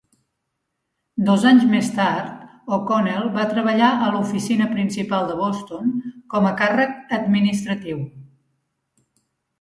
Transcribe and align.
Dos 1.27 1.43
anys 1.49 1.65
més 1.73 1.89
tard, 1.97 2.39
O'Connell 2.77 3.29
va 3.37 3.45
treballar 3.51 3.89
a 4.05 4.09
l'oficina 4.15 4.69
principal 4.73 5.29
de 5.33 5.39
Boston 5.43 5.95
com 6.35 6.49
a 6.49 6.55
càrrec 6.63 7.17
administratiu. 7.21 8.01